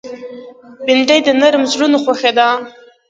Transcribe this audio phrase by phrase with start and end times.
[0.85, 2.47] بېنډۍ د نرم زړونو خوښه ده